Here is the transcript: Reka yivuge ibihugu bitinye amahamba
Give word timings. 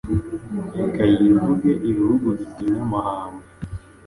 Reka 0.77 1.03
yivuge 1.13 1.69
ibihugu 1.89 2.27
bitinye 2.39 2.79
amahamba 2.85 3.45